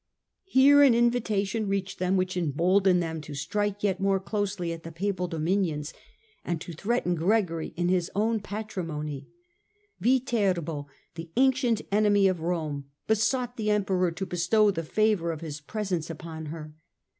FIRE 0.51 0.81
AND 0.81 0.93
SWORD 0.93 0.93
179 0.93 0.93
Here 0.95 0.99
an 0.99 1.05
invitation 1.05 1.67
reached 1.69 1.99
him 1.99 2.17
which 2.17 2.35
emboldened 2.35 3.03
him 3.03 3.21
to 3.21 3.35
strike 3.35 3.83
yet 3.83 3.99
more 3.99 4.19
closely 4.19 4.73
at 4.73 4.81
the 4.81 4.91
Papal 4.91 5.27
dominions, 5.27 5.93
and 6.43 6.59
to 6.59 6.73
threaten 6.73 7.13
Gregory 7.13 7.67
in 7.77 7.87
his 7.87 8.09
own 8.15 8.39
Patrimony. 8.39 9.27
Viterbo, 9.99 10.87
the 11.13 11.29
ancient 11.35 11.83
enemy 11.91 12.27
of 12.27 12.39
Rome, 12.39 12.85
besought 13.05 13.57
the 13.57 13.69
Emperor 13.69 14.09
to 14.09 14.25
bestow 14.25 14.71
the 14.71 14.81
favour 14.81 15.31
of 15.31 15.41
his 15.41 15.61
presence 15.61 16.09
upon 16.09 16.47
her. 16.47 16.73